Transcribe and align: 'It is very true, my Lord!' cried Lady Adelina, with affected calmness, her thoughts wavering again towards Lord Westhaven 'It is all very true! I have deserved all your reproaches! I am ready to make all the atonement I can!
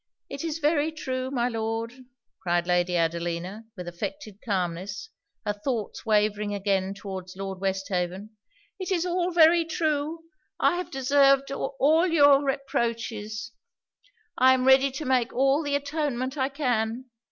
'It 0.31 0.43
is 0.43 0.57
very 0.57 0.91
true, 0.91 1.29
my 1.29 1.47
Lord!' 1.47 2.05
cried 2.41 2.65
Lady 2.65 2.97
Adelina, 2.97 3.65
with 3.77 3.87
affected 3.87 4.39
calmness, 4.43 5.09
her 5.45 5.53
thoughts 5.53 6.07
wavering 6.07 6.55
again 6.55 6.95
towards 6.95 7.35
Lord 7.35 7.61
Westhaven 7.61 8.35
'It 8.79 8.91
is 8.91 9.05
all 9.05 9.29
very 9.29 9.63
true! 9.63 10.21
I 10.59 10.77
have 10.77 10.89
deserved 10.89 11.51
all 11.51 12.07
your 12.07 12.43
reproaches! 12.43 13.51
I 14.39 14.55
am 14.55 14.65
ready 14.65 14.89
to 14.89 15.05
make 15.05 15.33
all 15.33 15.61
the 15.61 15.75
atonement 15.75 16.35
I 16.35 16.49
can! 16.49 17.05